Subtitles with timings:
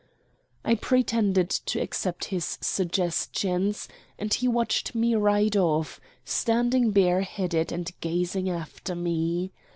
[0.65, 7.71] I pretended to accept his suggestions, and he watched me ride off, standing bare headed
[7.71, 9.51] and gazing after me.